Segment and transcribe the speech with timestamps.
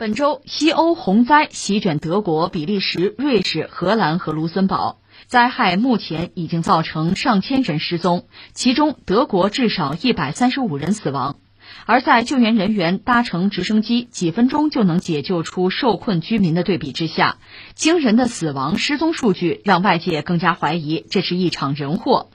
[0.00, 8.24] 本周，西欧洪灾席卷德国、比利时、瑞士、荷兰和卢森堡，灾害目前已经造成上千人失踪，
[8.54, 11.36] 其中德国至少一百三十五人死亡。
[11.84, 17.36] 而在救援人员搭乘直升机几分钟就能解救出受困居民的对比之下，
[17.74, 22.30] 惊人的死亡失踪数据让外界更加怀疑这是一场人祸。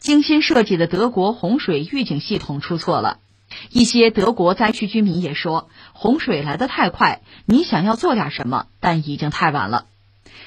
[0.00, 3.18] 精心设计的德国洪水预警系统出错了。
[3.70, 9.86] 一些德国灾区居民也说，洪水来得太快，你想要做点什么，但已经太晚了。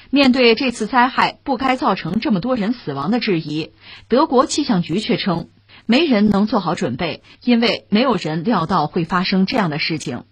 [0.09, 3.71] 面对这次灾害不该造成这么多人死亡的质疑，
[4.07, 5.49] 德国气象局却称，
[5.85, 10.23] 没人能做好准备，因为没有人料到会发生这样的事情。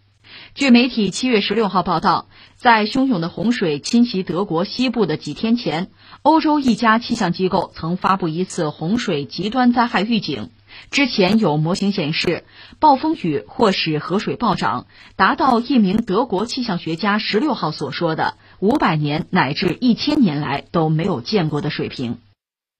[0.53, 10.49] 据媒体七月十六号报道，在汹涌的洪水侵袭德国西部的几天前，欧洲一家气象机构曾发布一次洪水极端灾害预警。
[10.91, 12.45] 之前有模型显示，
[12.79, 22.19] 暴风雨或使河水暴涨，达到一名德国气象学家十六号所说的五百年乃至一千年来都没有见过的水平。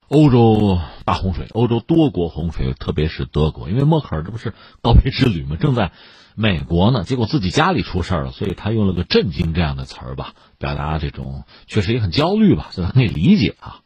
[0.08, 5.56] 欧洲大洪水，欧洲多国洪水，特别是德国，因为默克尔这不是告别之旅吗？
[5.60, 5.92] 正在
[6.36, 13.80] 美国呢，结果自己家里出事了，所以他用了个“震惊”这样的词儿吧，表达这种确实也很焦虑吧，这可以理解啊。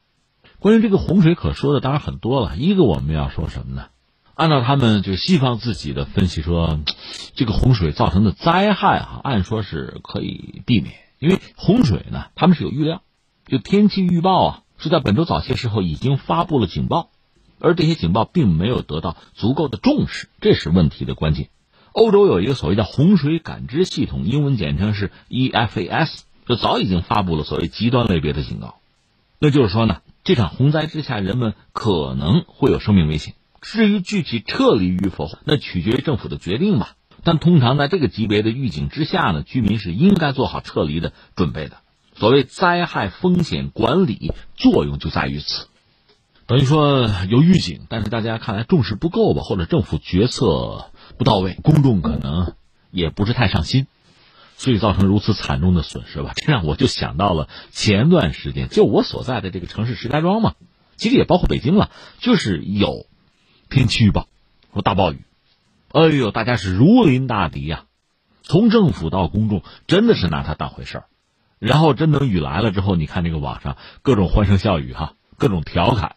[0.59, 2.57] 关于这个洪水，可说的当然很多了。
[2.57, 3.85] 一个我们要说什么呢？
[4.39, 6.79] 按照他们就西方自己的分析说，
[7.35, 13.01] 这个洪水造成的灾害哈，按说是可以避免，因为洪水呢，他们是有预料，
[13.47, 17.09] 就天气预报啊，是在本周早些时候已经发布了警报，
[17.59, 21.49] 而这些警报并没有得到足够的重视，这是问题的关键。
[21.91, 28.75] 欧洲有一个所谓的洪水感知系统，英文简称是 EFAS，就早已经发布了所谓极端类别的警告，
[29.37, 33.33] 那就是说呢，这场洪灾之下，人们可能会有生命危险。
[33.61, 36.95] 至于具体撤离与否，那取决于政府的决定吧。
[37.23, 41.77] 但通常在这个级别的预警之下呢，居民是应该做好撤离的准备的。
[42.15, 45.67] 所谓灾害风险管理作用就在于此，
[46.47, 52.53] 等于说有预警，但是大家看来重视不够吧，或者政府决策不到位，公众可能
[52.91, 53.87] 也不是太上心，
[54.55, 56.31] 所以造成如此惨重的损失吧。
[56.35, 60.55] 这让我就想到了前段时间，就我所在的这个城市石家庄嘛，
[60.95, 63.05] 其实也包括北京了，就是有。
[63.69, 64.27] 天气预报
[64.73, 65.21] 说大暴雨，
[65.91, 67.85] 哎呦，大家是如临大敌呀！
[68.41, 71.05] 从政府到公众，真的是拿它当回事儿。
[71.59, 76.15] 然后真等雨来了之后，你看这个网上各种欢声笑语哈，各种调侃，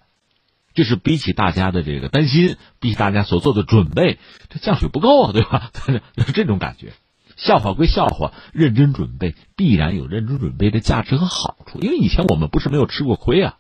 [0.73, 5.71] 就是比起大家的这个担心，比起大家所做的准备，这降水不够啊，对吧？
[6.25, 6.93] 是这种感觉。
[7.37, 11.81] 笑话归笑话，认真准备必然有认真准备的价值和好处。
[11.81, 13.57] 因为以前我们不是没有吃过亏啊。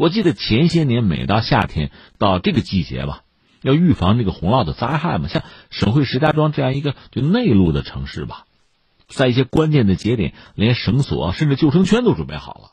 [0.00, 3.22] 我记得前些年，每到夏天到这个季节吧，
[3.60, 5.28] 要预防这个洪涝的灾害嘛。
[5.28, 8.46] 像省会石家庄这样一个就内陆的城市吧，
[9.08, 12.70] 在一些关键的节点，连绳索甚至救生圈都准备好了。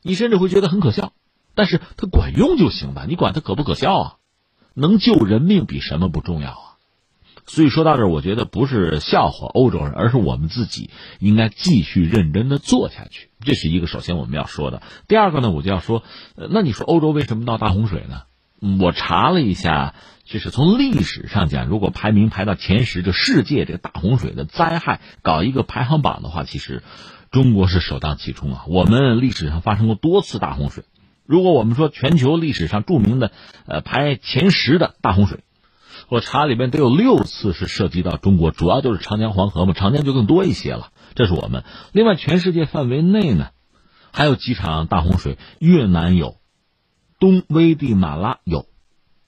[0.00, 1.12] 你甚至会觉得很可笑，
[1.54, 3.04] 但是它管用就行吧。
[3.06, 4.16] 你管它可不可笑啊？
[4.72, 6.69] 能救人命比什么不重要啊？
[7.46, 13.30] 所以说到这儿，我觉得不是笑话欧洲人，而是我们自己应该继续认真的做下去。
[13.40, 14.82] 这是一个首先我们要说的。
[15.08, 16.02] 第二个呢，我就要说，
[16.36, 18.22] 那你说欧洲为什么闹大洪水呢？
[18.78, 26.82] 我查了一下，就是从历史上讲，如果排名排到前十，就世界这个大洪水的灾害搞一个排行榜的话，其实
[27.30, 28.64] 中国是首当其冲啊。
[28.68, 30.84] 我们历史上发生过多次大洪水。
[31.24, 33.32] 如果我们说全球历史上著名的，
[33.66, 35.40] 呃，排前十的大洪水。
[36.08, 40.90] 我查里面得有六次是涉及到中国，主要就是长江黄河嘛，长江就更多一些了。
[41.14, 41.64] 这是我们。
[41.92, 43.48] 另外，全世界范围内呢，
[44.12, 46.36] 还有几场大洪水，越南有，
[47.18, 48.66] 东危地马拉有，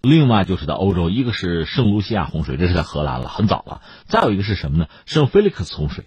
[0.00, 3.82] 另外就是在欧洲，一个是圣卢西亚洪水，这是在荷兰了，很早了。
[4.06, 4.88] 再有一个是什么呢？
[5.06, 6.04] 圣菲利克斯洪水，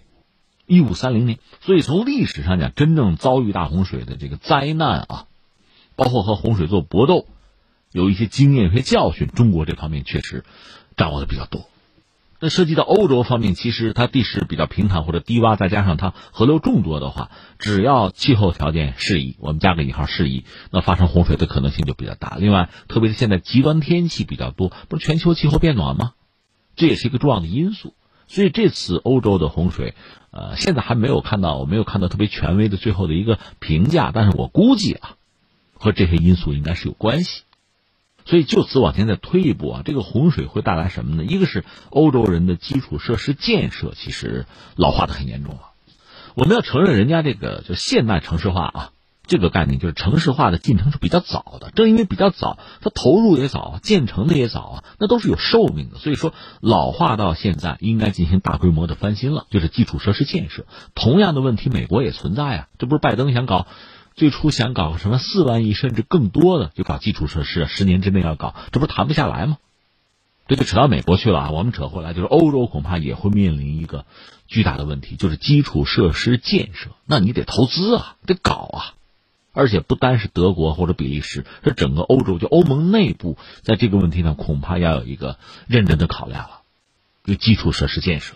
[0.66, 1.38] 一五三零年。
[1.60, 5.26] 所以从历史上讲，真正遭遇大洪水的这个灾难啊，
[5.94, 7.26] 包括和洪水做搏斗。
[7.96, 10.44] 有一些经验、一些教训，中国这方面确实
[10.98, 11.66] 掌握的比较多。
[12.40, 22.36] 那涉及到欧洲方面，其实它地势比较平坦或者低洼，再加上它河流众多的话，只要气候条件适宜，我们加个引号适宜，那发生洪水的可能性就比较大。
[22.38, 26.12] 另外，特别是现在极端天气比较多，不是全球气候变暖吗？
[26.76, 27.94] 这也是一个重要的因素。
[28.26, 29.94] 所以这次欧洲的洪水，
[30.30, 35.16] 呃，现在还没有看到，我没有看到特别权威的最后的一个评价，但是我估计啊，
[35.72, 37.44] 和这些因素应该是有关系。
[38.26, 41.24] 所以就此往前再推一步啊，这个洪水会带来什么呢？
[41.24, 44.44] 一个是欧洲人的基础设施建设其实
[44.74, 45.60] 老化的很严重了。
[46.34, 48.90] 我们要承认人家这个就现代城市化啊，
[49.26, 55.98] 这个概念就是城市化的进程是比较早的，正因为比较早，它投入也早，建成的也早啊，那都是有寿命的。
[55.98, 60.66] 所以说，老化到现在应该进行大规模的翻新了，就是基础设施建设。
[60.94, 63.66] 同样的问题，美国也存在啊，这不是拜登想搞，
[64.16, 69.58] 最初想搞什么四万亿甚至更多的，就搞基础设施，十年之内要搞，这不是谈不下来吗？
[70.48, 71.50] 这就扯到美国去了啊！
[71.50, 74.06] 我们扯回来，就是欧洲恐怕也会面临一个
[74.46, 78.94] 巨大的问题，就是基础设施建设，那你得投资啊，得搞啊。
[79.52, 86.60] 而且不单是德国或者比利时，是整个欧洲，就欧盟内部，在这个问题上恐怕要有一个认真的考量了。
[87.24, 88.34] 就基础设施建设，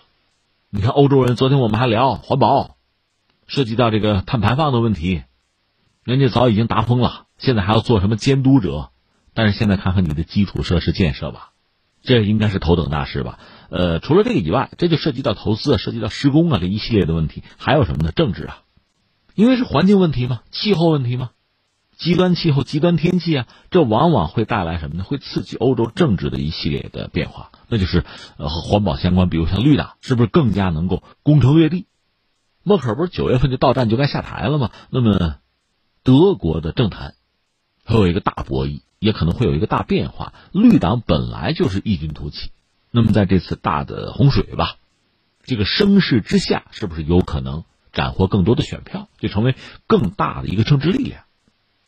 [0.69, 2.75] 你看欧洲人，昨天我们还聊环保，
[3.47, 5.23] 涉及到这个碳排放的问题，
[6.11, 8.89] 人家早已经达峰了，现在还要做什么监督者？
[9.33, 11.51] 但是现在看看你的基础设施建设吧，
[12.03, 13.39] 这应该是头等大事吧？
[13.69, 18.11] 呃，除了这个以外，这就涉及到投资啊，涉及到施工啊，这一系列的问题，还有什么呢？
[18.11, 18.63] 政治啊。
[19.35, 21.29] 因为是环境问题嘛，气候问题嘛，
[21.95, 25.05] 极端气候、极端天气啊，这往往会带来什么呢？
[25.05, 28.03] 会刺激欧洲政治的一系列的变化，那就是
[28.35, 31.87] 呃和环保相关，比如像绿党是不是更加能够攻城略地？
[32.63, 34.71] 默克尔不是九月份就到站就该下台了吗？
[34.89, 35.37] 那么
[36.03, 37.15] 德国的政坛
[37.85, 40.33] 会有一个大博弈，也可能会有一个大变化。
[40.51, 42.51] 绿党本来就是异军突起，
[42.91, 44.75] 那么在这次大的洪水吧，
[45.43, 47.63] 这个声势之下，是不是有可能？
[47.93, 49.53] 斩获更多的选票，就成为
[49.85, 51.23] 更大的一个政治力量，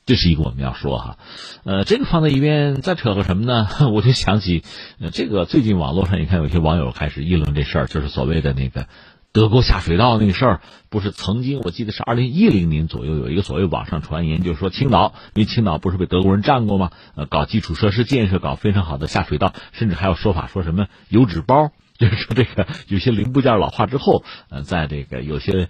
[0.06, 1.18] 这是一个我们要说哈，
[1.64, 3.70] 呃，这个放在一边，再扯个什么呢？
[3.94, 4.66] 我就想起，
[5.14, 8.90] 这个最近网络上你看有些网友开始议论这事儿，就是所谓的那个
[9.34, 16.92] 德国下水道那个事儿，不是曾经我记得是二零一零年左右有一个所谓网上传言，就是说青岛，因为青岛不是被德国人占过吗？
[17.16, 25.68] 呃，搞基础设施建设，搞非常好的下水道，甚至还有说法说什么油纸包， 就是说这个有些零部件老化之后，呃，在这个有些。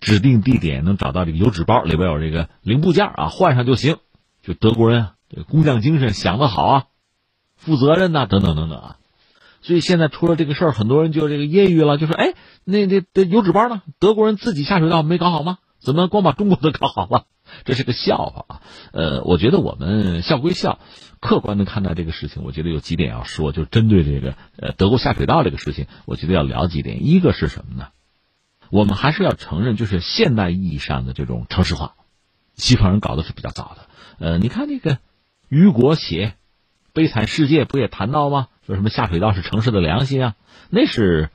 [0.00, 3.96] 指定地点能找到这个油纸包，里边有这个零部件啊，换上就行。
[4.42, 6.84] 就德国人这工匠精神想得好啊，
[7.56, 8.96] 负责任呐，等等等等啊。
[9.64, 12.34] 所以现在出了这个事儿，很多人就这个揶揄了，就说：“哎，
[12.64, 13.80] 那那那油纸包呢？
[13.98, 15.56] 德国人自己下水道没搞好吗？
[15.78, 17.24] 怎么光把中国的搞好了？
[17.64, 18.60] 这是个笑话啊！”
[18.92, 20.80] 呃，我觉得我们笑归笑，
[21.18, 27.06] 客观的看待这个事情，我觉得有几点要说，就针对这个呃德国下水道这个事情，我觉得要聊几点。
[27.06, 27.88] 一个是什么呢？
[28.68, 31.94] 我们还是要承认，就是现代意义上的这种城市化，
[32.54, 33.86] 西方人搞的是比较早的。
[34.18, 34.98] 呃，你看那个
[35.48, 36.26] 雨果写
[36.94, 38.46] 《悲惨世界》，不也谈到吗？
[38.66, 40.34] 说什么下水道是城市的良心啊？
[40.70, 41.28] 那是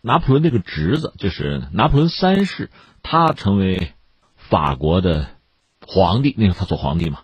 [0.00, 2.70] 拿破仑那个侄子，就是拿破仑三世，
[3.04, 3.92] 他成为
[4.36, 5.28] 法国的
[5.86, 7.20] 皇帝，那个他做皇帝嘛，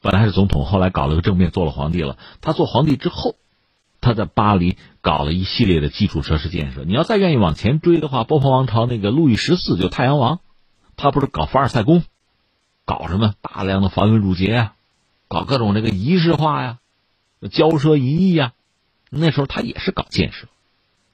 [0.00, 2.16] 本来是总统，后来搞了个政变，做了皇帝了。
[2.40, 3.36] 他做皇帝之后。
[3.98, 6.84] 他在巴黎搞了一系列的基础设施建设。
[6.84, 10.38] 你要再愿意往前追的话，波旁王朝那个路易十四就太阳王，
[10.96, 12.04] 他不是搞凡尔赛宫，
[12.84, 14.74] 搞什么大量的繁文缛节啊，
[15.26, 16.78] 搞各种这个仪式化呀，
[17.42, 18.52] 骄奢淫逸呀。
[19.08, 20.48] 那时候他也是搞建设，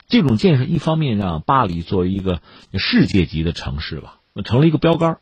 [0.08, 2.40] 这种建设一方面让巴黎作为一个
[2.72, 5.18] 世界级的城市吧，成了一个标杆，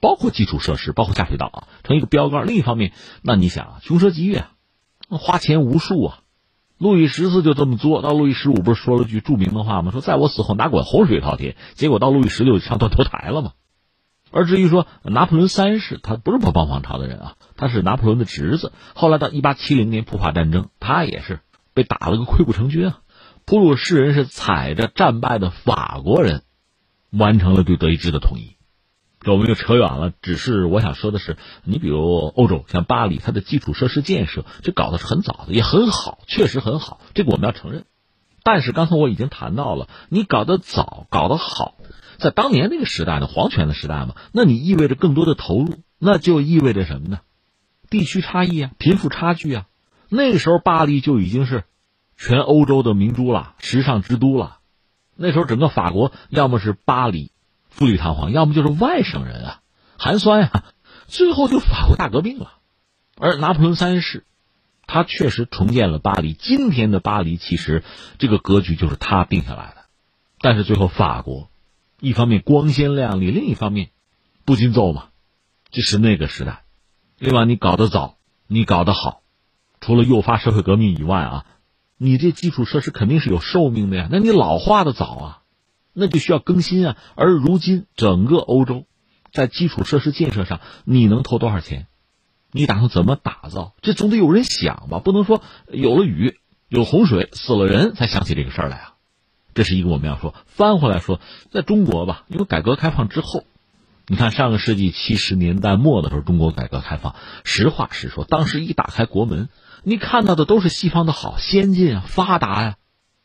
[0.00, 2.46] 包括基础设施，包括下水道啊，成一个标杆。
[2.46, 4.52] 另一方面，那你想啊，穷奢极欲啊，
[5.08, 6.18] 花钱无数啊。
[6.78, 9.90] 路易十四就这么做到，路易十五不是说了句著名的话吗？
[9.90, 11.56] 说在我死后哪管洪水滔天。
[11.74, 13.52] 结果到路易十六上断头台了嘛。
[14.32, 18.72] 而至于说拿破仑三世，他不是波旁王朝的人啊，他是拿破仑的侄子。
[18.94, 21.40] 后来到一八七零年普法战争，他也是
[21.74, 22.98] 被打了个溃不成军啊。
[23.44, 26.42] 普鲁士人是踩着战败的法国人，
[27.10, 28.56] 完成了对德意志的统一。
[29.20, 37.84] 这我们就扯远了，只是我想说的是，你比如欧洲，像巴黎，它的基础设施建设这搞的是很早的，也很好，确实很好，这个我们要承认。
[38.42, 41.74] 但是刚才我已经谈到了，你搞得早，搞得好，
[42.22, 47.20] 在当年那个时代呢，皇权的时代嘛，那你意味着更多的投入，那就意味着什么呢？
[47.90, 49.66] 地区差异啊，贫富差距啊。
[50.08, 51.64] 那个时候巴黎就已经是
[52.16, 54.58] 全欧洲的明珠了，时尚之都了。
[55.16, 57.32] 那时候整个法国要么是巴黎。
[57.68, 59.60] 富丽堂皇，要么就是外省人啊，
[59.98, 60.64] 寒酸呀，
[61.06, 62.58] 最后就法国大革命了。
[63.16, 64.26] 而拿破仑三世，
[64.86, 66.34] 他确实重建了巴黎。
[66.34, 67.82] 今天的巴黎，其实
[68.18, 69.84] 这个格局就是他定下来的。
[70.38, 71.48] 但是最后法国，
[72.02, 73.90] 一方面光鲜亮丽，另一方面
[74.44, 75.10] 不禁揍嘛，
[75.70, 76.64] 这是那个时代。
[77.16, 78.18] 另外，你搞得早，
[78.48, 79.22] 你搞得好，
[79.80, 81.46] 除了诱发社会革命以外啊，
[81.96, 84.08] 你这基础设施肯定是有寿命的呀。
[84.10, 85.38] 那你老化的早啊。
[85.94, 86.96] 那就需要更新啊！
[87.16, 88.86] 而如今整个欧洲，
[89.30, 91.86] 在基础设施建设上，你能投多少钱？
[92.50, 93.74] 你打算怎么打造？
[93.82, 95.00] 这总得有人想吧？
[95.00, 98.91] 不能说有了雨、有洪水、死了人才想起这个事儿来啊！
[99.54, 100.34] 这是一个我们要说。
[100.46, 103.44] 翻回来说，在中国吧，因为改革开放之后，
[104.06, 109.48] 你看上个世纪七十年代末的时候，中国改革开放，实话实说，当时一打开国门，
[109.82, 112.76] 你看到的都是西方的好、先进啊、发达呀，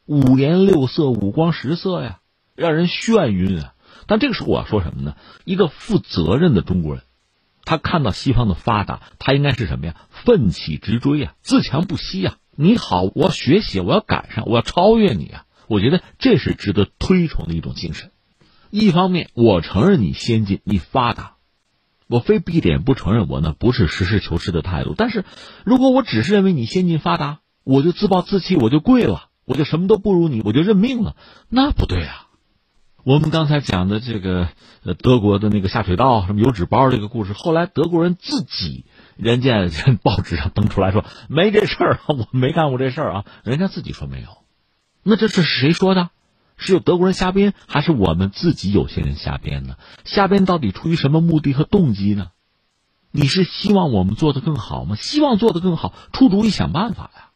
[0.05, 2.19] 五颜六色、五光十色呀，
[2.55, 3.73] 让人眩晕啊。
[4.05, 5.15] 但这个时候我要说什么呢？
[5.43, 7.03] 一个负责任的中国人，
[7.65, 9.95] 他看到西方的发达，他应该是什么呀？
[10.09, 12.37] 奋起直追啊，自强不息啊！
[12.55, 15.43] 你好，我学习，我要赶上，我要超越你啊！
[15.67, 18.11] 我觉得这是值得推崇的一种精神。
[18.69, 21.35] 一方面，我承认你先进，你发达，
[22.07, 24.93] 我非闭着眼不承认，我呢不是实事求是的态度。
[24.97, 25.23] 但是，
[25.63, 31.15] 如果我只是认为你先进发达，我就自暴自弃，我就跪了，我就什么都不如你，我就认命了，
[31.49, 32.23] 那不对啊！
[33.03, 34.49] 我们刚才讲的这个
[35.01, 38.83] 德国的那个下水道什么油纸包这个故事，后来德国人自己
[39.15, 39.69] 人家
[40.03, 44.27] 报纸上登出来说没这事儿，我没干过这事儿啊，人家自己说没有，
[45.09, 46.09] 那这是谁说的？
[46.57, 49.77] 是有德国人瞎编，还是我们自己有些人瞎编呢？
[50.03, 52.31] 瞎编到底出于什么目的和动机呢？
[53.11, 54.97] 你是希望我们做的更好吗？
[54.97, 57.29] 希望做的更好，出主意想办法呀。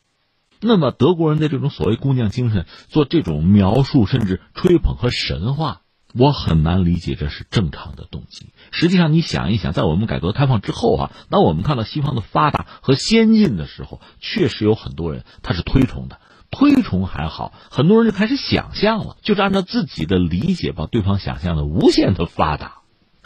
[0.59, 8.47] 那么德国人的这种所谓工匠精神，做这种描述甚至吹捧和神话，我很难理解这是正常的动机。
[8.71, 16.19] 实际上，你想一想，在我们改革开放之后啊，当我们看到西方的发达和先进的时候，确实有很多人他是推崇的。
[16.51, 22.81] 推崇还好，很多人就开始想象了，就是按照自己的理解，把对方想象的无限的发达。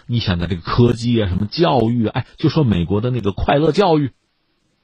[0.08, 4.12] 你想在这个科技啊，什么教育，哎，就说美国的那个快乐教育，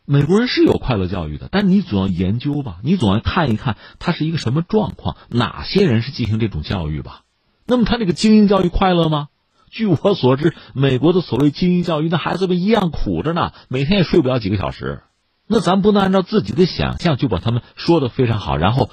[0.05, 7.21] 美国人是有快乐教育的，但你总要研究吧，你总要看一看它是一个什么状况，哪些人是进行这种教育吧。
[7.67, 9.27] 那么他这个精英教育快乐吗？
[9.69, 15.03] 据我所知，美国的所谓精英教育，那孩子们一样苦着呢，每天也睡不了几个小时。
[15.51, 18.89] 那咱不能按照自己的想象就把他们说的非常好，然后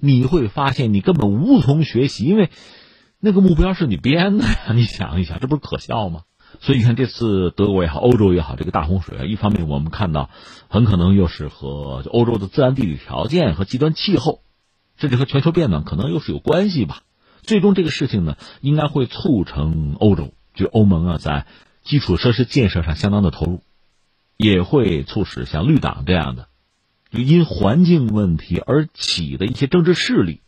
[0.00, 2.50] 你会发现你根本无从学习，因为
[3.20, 4.72] 那个目标是你编的呀。
[4.74, 6.22] 你想一想，这不是可笑吗？
[6.60, 10.28] 所以你看，这次德国也好，欧洲也好，这个大洪水啊，一方面我们看到
[10.68, 14.40] 很可能又是和欧洲的自然地理条件和极端气候，
[14.96, 17.02] 甚至和全球变暖可能又是有关系吧。
[17.42, 21.46] 最终这个事情呢，应该会促成欧洲，就欧盟啊，在
[21.84, 23.62] 基础设施建设上相当的投入。
[24.36, 26.48] 也会促使像绿党这样的，
[27.10, 30.40] 就因环境问题而起的一些政治势力，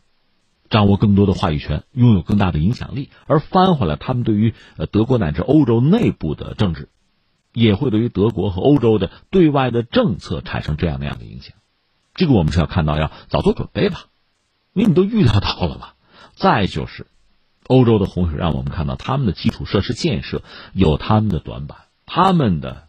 [0.69, 6.89] 掌握更多的话语权，拥有更大的影响力，而翻回来，他们对于呃德国乃至欧洲内部的政治，
[7.53, 11.55] 也会对于德国和欧洲的对外的政策产生这样那样的影响。
[12.15, 14.05] 这个我们是要看到，要早做准备吧，
[14.73, 15.95] 因为你都预料到了吧。
[16.33, 17.07] 再就是，
[17.67, 20.41] 欧洲的洪水让我们看到他们的基础设施建设
[20.73, 22.83] 有他们的短板，他们的。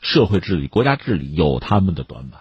[0.00, 2.40] 社会治理、国家治理有他们的短板，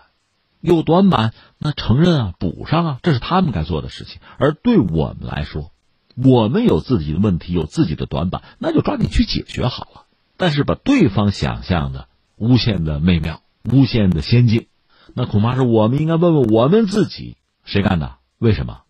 [0.62, 4.20] 有短板那承认啊，补上啊，这是他们该做的事情。
[4.38, 5.72] 而对我们来说，
[6.16, 10.06] 我们有自己的问题，有自己的短板，那就抓紧去解决好了。
[10.38, 14.68] 但是把对方想象的无限的美妙、无限的先进，
[15.14, 17.36] 那恐怕是我们应该问问我们自己，
[17.66, 18.16] 谁干的？
[18.38, 18.84] 为什么？